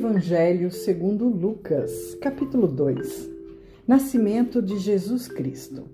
[0.00, 3.30] Evangelho segundo Lucas, capítulo 2.
[3.86, 5.90] Nascimento de Jesus Cristo.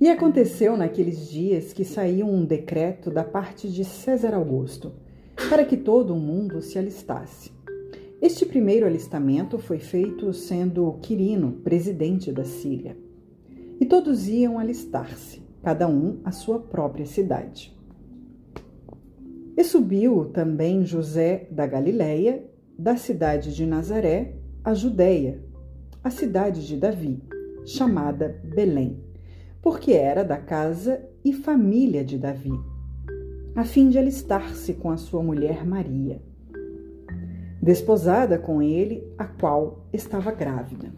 [0.00, 4.94] E aconteceu naqueles dias que saiu um decreto da parte de César Augusto,
[5.48, 7.52] para que todo o mundo se alistasse.
[8.20, 12.96] Este primeiro alistamento foi feito sendo Quirino presidente da Síria.
[13.78, 17.72] E todos iam alistar-se, cada um à sua própria cidade.
[19.56, 25.40] E subiu também José da Galiléia da cidade de Nazaré à Judéia,
[26.02, 27.22] a cidade de Davi,
[27.64, 28.98] chamada Belém,
[29.62, 32.52] porque era da casa e família de Davi,
[33.54, 36.20] a fim de alistar-se com a sua mulher Maria,
[37.62, 40.92] desposada com ele, a qual estava grávida.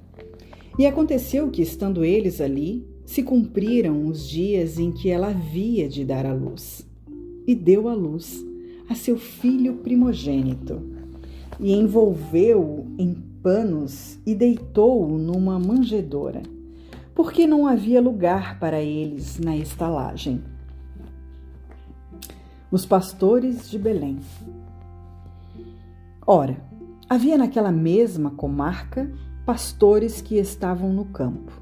[0.79, 6.05] E aconteceu que, estando eles ali, se cumpriram os dias em que ela havia de
[6.05, 6.89] dar à luz,
[7.47, 8.45] e deu à luz
[8.89, 10.96] a seu filho primogênito
[11.59, 16.43] e envolveu-o em panos e deitou-o numa manjedoura,
[17.15, 20.43] porque não havia lugar para eles na estalagem.
[22.71, 24.19] Os pastores de Belém.
[26.27, 26.57] Ora,
[27.09, 29.11] havia naquela mesma comarca
[29.47, 31.53] pastores que estavam no campo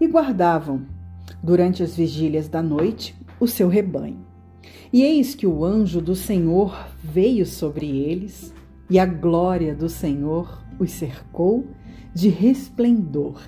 [0.00, 0.82] e guardavam,
[1.42, 4.26] durante as vigílias da noite, o seu rebanho.
[4.92, 8.52] E eis que o anjo do Senhor veio sobre eles
[8.90, 11.64] e a glória do Senhor os cercou
[12.12, 13.40] de resplendor,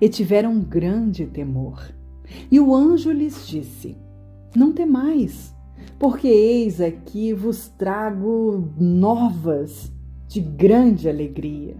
[0.00, 1.92] e tiveram grande temor.
[2.50, 3.96] E o anjo lhes disse:
[4.56, 5.54] Não temais,
[5.98, 9.92] porque eis aqui vos trago novas
[10.26, 11.76] de grande alegria,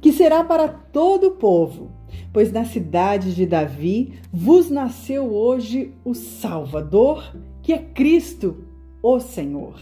[0.00, 1.90] que será para todo o povo,
[2.32, 8.64] pois na cidade de Davi vos nasceu hoje o Salvador, que é Cristo,
[9.02, 9.78] o Senhor.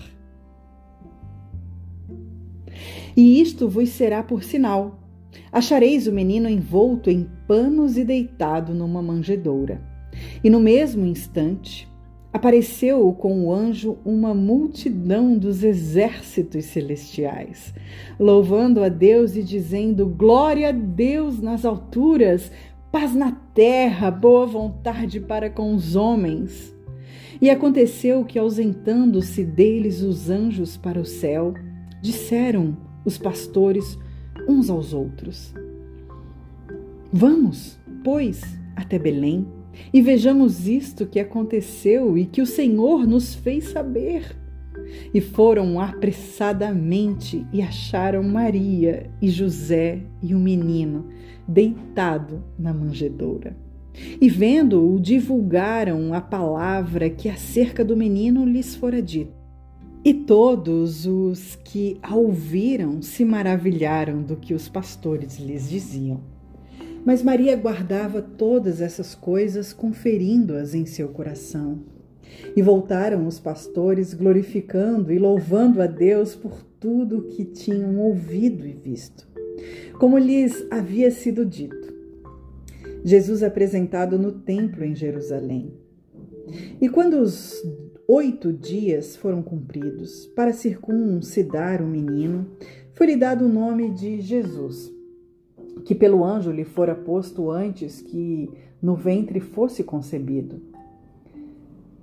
[3.16, 4.98] E isto vos será por sinal.
[5.52, 9.82] Achareis o menino envolto em panos e deitado numa manjedoura.
[10.42, 11.88] E no mesmo instante
[12.32, 17.74] apareceu com o anjo uma multidão dos exércitos celestiais,
[18.18, 22.50] louvando a Deus e dizendo: Glória a Deus nas alturas,
[22.92, 26.74] paz na terra, boa vontade para com os homens.
[27.40, 31.54] E aconteceu que, ausentando-se deles os anjos para o céu,
[32.02, 33.98] disseram os pastores
[34.48, 35.54] uns aos outros:
[37.12, 38.40] Vamos, pois,
[38.76, 39.46] até Belém
[39.92, 44.36] e vejamos isto que aconteceu e que o Senhor nos fez saber.
[45.14, 51.08] E foram apressadamente e acharam Maria e José e o menino
[51.46, 53.56] deitado na manjedoura.
[54.20, 59.39] E vendo-o, divulgaram a palavra que acerca do menino lhes fora dita.
[60.02, 66.22] E todos os que a ouviram se maravilharam do que os pastores lhes diziam.
[67.04, 71.80] Mas Maria guardava todas essas coisas, conferindo-as em seu coração.
[72.56, 78.66] E voltaram os pastores, glorificando e louvando a Deus por tudo o que tinham ouvido
[78.66, 79.28] e visto,
[79.98, 81.92] como lhes havia sido dito.
[83.04, 85.74] Jesus apresentado no templo em Jerusalém.
[86.80, 87.62] E quando os
[88.12, 92.44] oito dias foram cumpridos para circuncidar o menino,
[92.92, 94.92] foi-lhe dado o nome de Jesus,
[95.84, 98.50] que pelo anjo lhe fora posto antes que
[98.82, 100.60] no ventre fosse concebido.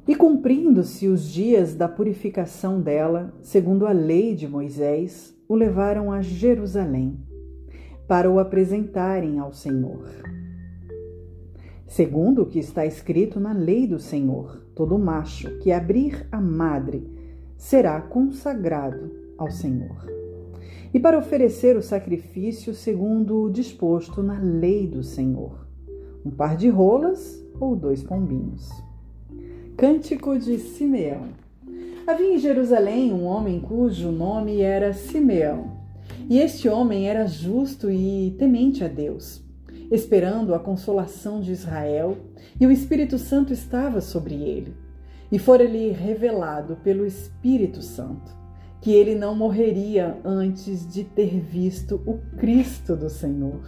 [0.07, 6.21] E cumprindo-se os dias da purificação dela, segundo a lei de Moisés, o levaram a
[6.21, 7.19] Jerusalém
[8.07, 10.36] para o apresentarem ao Senhor
[11.87, 14.61] segundo o que está escrito na lei do Senhor.
[14.75, 17.09] Todo macho que abrir a madre
[17.55, 20.05] será consagrado ao Senhor.
[20.93, 25.65] E para oferecer o sacrifício segundo o disposto na lei do Senhor,
[26.25, 28.69] um par de rolas ou dois pombinhos.
[29.75, 31.27] Cântico de Simeão.
[32.05, 35.77] Havia em Jerusalém um homem cujo nome era Simeão.
[36.29, 39.46] E este homem era justo e temente a Deus
[39.91, 42.17] esperando a consolação de Israel,
[42.59, 44.75] e o Espírito Santo estava sobre ele.
[45.31, 48.37] E fora-lhe revelado pelo Espírito Santo
[48.81, 53.61] que ele não morreria antes de ter visto o Cristo do Senhor.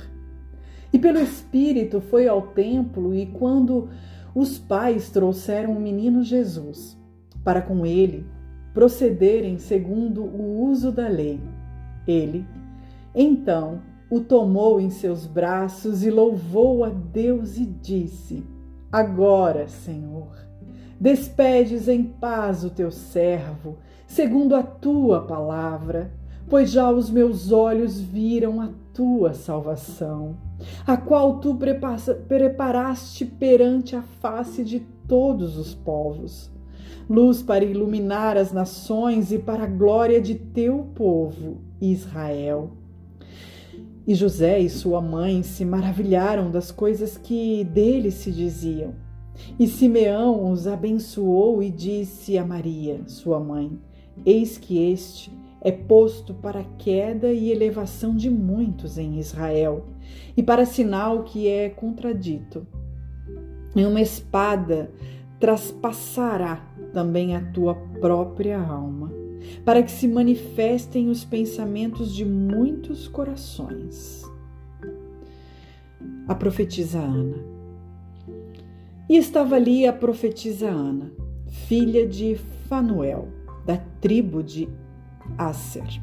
[0.94, 3.90] E pelo Espírito foi ao templo, e quando
[4.34, 6.98] os pais trouxeram o menino Jesus,
[7.44, 8.26] para com ele
[8.74, 11.42] procederem segundo o uso da lei,
[12.08, 12.46] ele,
[13.14, 18.44] então, o tomou em seus braços e louvou a Deus e disse:
[18.92, 20.36] Agora, Senhor,
[21.00, 23.78] despedes em paz o teu servo,
[24.08, 26.12] segundo a tua palavra,
[26.50, 30.36] pois já os meus olhos viram a tua salvação,
[30.88, 31.56] a qual tu
[32.28, 36.52] preparaste perante a face de todos os povos,
[37.08, 42.72] luz para iluminar as nações e para a glória de teu povo, Israel.
[44.10, 48.96] E José e sua mãe se maravilharam das coisas que dele se diziam.
[49.60, 53.80] E Simeão os abençoou e disse a Maria, sua mãe:
[54.26, 59.86] Eis que este é posto para queda e elevação de muitos em Israel,
[60.36, 62.66] e para sinal que é contradito.
[63.76, 64.92] E uma espada
[65.40, 69.19] traspassará também a tua própria alma,
[69.64, 74.24] para que se manifestem os pensamentos de muitos corações.
[76.28, 77.38] A profetisa Ana.
[79.10, 81.12] E estava ali a profetisa Ana,
[81.68, 82.36] filha de
[82.68, 83.28] Fanuel,
[83.66, 84.70] da tribo de
[85.38, 86.00] Asser.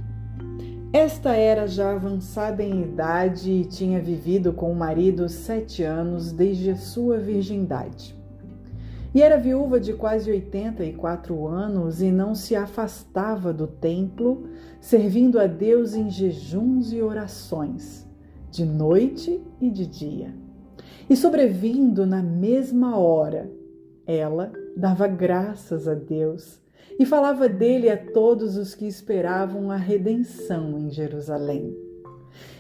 [0.93, 6.71] Esta era já avançada em idade e tinha vivido com o marido sete anos desde
[6.71, 8.17] a sua virgindade.
[9.17, 14.47] E era viúva de quase 84 anos e não se afastava do templo,
[14.79, 18.07] servindo a Deus em jejuns e orações,
[18.51, 20.35] de noite e de dia.
[21.09, 23.51] E sobrevindo na mesma hora,
[24.07, 26.61] ela dava graças a Deus
[26.99, 31.75] e falava dele a todos os que esperavam a redenção em Jerusalém.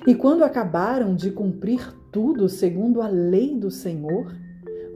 [0.06, 4.45] E quando acabaram de cumprir tudo segundo a lei do Senhor,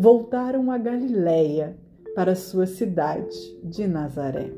[0.01, 1.77] voltaram a Galiléia,
[2.15, 4.51] para sua cidade de Nazaré.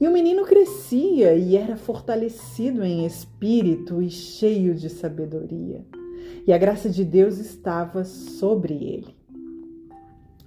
[0.00, 5.84] E o menino crescia e era fortalecido em espírito e cheio de sabedoria.
[6.46, 9.16] E a graça de Deus estava sobre ele.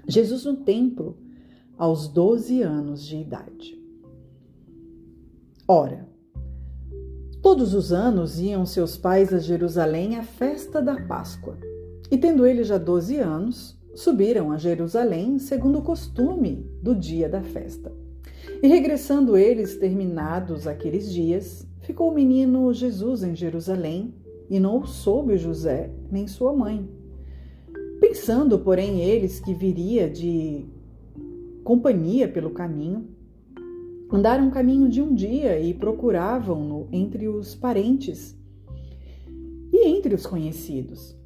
[0.08, 1.18] Jesus no templo
[1.78, 3.78] aos 12 anos de idade.
[5.68, 6.08] Ora,
[7.42, 11.58] todos os anos iam seus pais a Jerusalém à festa da Páscoa.
[12.10, 17.42] E tendo ele já 12 anos, subiram a Jerusalém segundo o costume do dia da
[17.42, 17.92] festa.
[18.62, 24.14] E regressando eles, terminados aqueles dias, ficou o menino Jesus em Jerusalém,
[24.50, 26.88] e não o soube José nem sua mãe.
[28.00, 30.66] Pensando, porém, eles que viria de
[31.64, 33.08] companhia pelo caminho.
[34.12, 38.38] Andaram caminho de um dia e procuravam-no entre os parentes
[39.74, 41.18] e entre os conhecidos.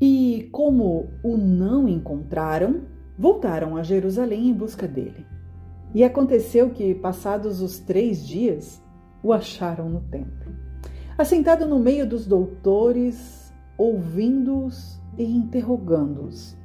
[0.00, 2.82] E como o não encontraram,
[3.18, 5.24] voltaram a Jerusalém em busca dele.
[5.94, 8.82] E aconteceu que, passados os três dias,
[9.22, 10.52] o acharam no templo,
[11.16, 16.56] assentado no meio dos doutores, ouvindo-os e interrogando-os.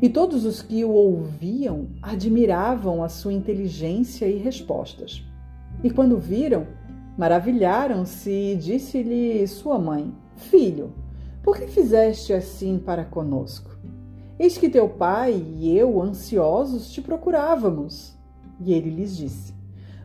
[0.00, 5.24] E todos os que o ouviam admiravam a sua inteligência e respostas.
[5.82, 6.66] E quando viram,
[7.18, 10.92] maravilharam-se e disse-lhe sua mãe: Filho,
[11.48, 13.70] por que fizeste assim para conosco?
[14.38, 18.14] Eis que teu pai e eu, ansiosos, te procurávamos.
[18.60, 19.54] E ele lhes disse: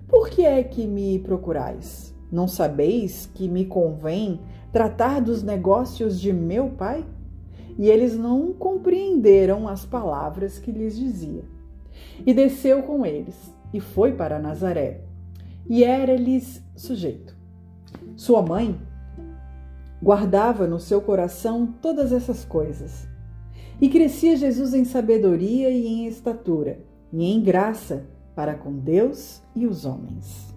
[0.08, 2.16] Por que é que me procurais?
[2.32, 4.40] Não sabeis que me convém
[4.72, 7.06] tratar dos negócios de meu pai?
[7.78, 11.44] e eles não compreenderam as palavras que lhes dizia.
[12.26, 13.36] E desceu com eles
[13.74, 15.02] e foi para Nazaré,
[15.68, 17.36] e era-lhes sujeito.
[18.16, 18.80] Sua mãe
[20.04, 23.08] guardava no seu coração todas essas coisas.
[23.80, 26.80] E crescia Jesus em sabedoria e em estatura,
[27.12, 28.06] e em graça
[28.36, 30.53] para com Deus e os homens.